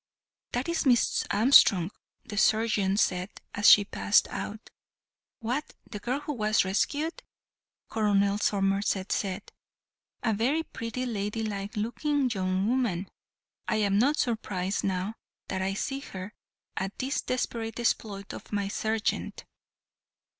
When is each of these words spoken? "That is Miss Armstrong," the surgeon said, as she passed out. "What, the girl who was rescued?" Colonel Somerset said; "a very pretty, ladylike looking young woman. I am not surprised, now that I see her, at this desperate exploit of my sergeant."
"That 0.53 0.67
is 0.67 0.87
Miss 0.87 1.25
Armstrong," 1.29 1.91
the 2.25 2.35
surgeon 2.35 2.97
said, 2.97 3.29
as 3.53 3.69
she 3.69 3.85
passed 3.85 4.27
out. 4.29 4.71
"What, 5.41 5.75
the 5.87 5.99
girl 5.99 6.21
who 6.21 6.33
was 6.33 6.65
rescued?" 6.65 7.21
Colonel 7.87 8.39
Somerset 8.39 9.11
said; 9.11 9.51
"a 10.23 10.33
very 10.33 10.63
pretty, 10.63 11.05
ladylike 11.05 11.77
looking 11.77 12.31
young 12.31 12.65
woman. 12.65 13.09
I 13.67 13.75
am 13.75 13.99
not 13.99 14.17
surprised, 14.17 14.83
now 14.83 15.13
that 15.49 15.61
I 15.61 15.75
see 15.75 15.99
her, 15.99 16.33
at 16.75 16.97
this 16.97 17.21
desperate 17.21 17.79
exploit 17.79 18.33
of 18.33 18.51
my 18.51 18.69
sergeant." 18.69 19.45